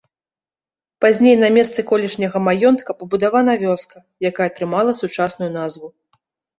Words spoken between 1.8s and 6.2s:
колішняга маёнтка пабудавана вёска, якая атрымала сучасную назву.